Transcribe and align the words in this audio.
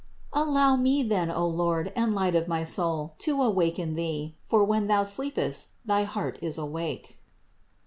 Allow 0.33 0.77
me, 0.77 1.03
then, 1.03 1.29
O 1.29 1.45
Lord 1.45 1.93
and 1.95 2.15
light 2.15 2.33
of 2.33 2.47
my 2.47 2.63
soul, 2.63 3.13
to 3.19 3.39
awaken 3.43 3.93
Thee; 3.93 4.33
for 4.47 4.63
when 4.63 4.87
thou 4.87 5.03
sleepest 5.03 5.67
thy 5.85 6.05
heart 6.05 6.39
is 6.41 6.57
awake." 6.57 7.19